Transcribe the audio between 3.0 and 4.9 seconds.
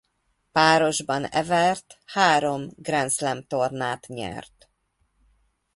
Slam-tornát nyert.